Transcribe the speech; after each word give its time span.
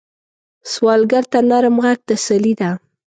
سوالګر 0.71 1.23
ته 1.31 1.39
نرم 1.49 1.75
غږ 1.83 1.99
تسلي 2.07 2.53
ده 2.59 2.69